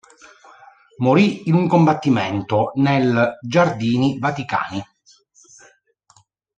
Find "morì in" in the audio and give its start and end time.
0.97-1.53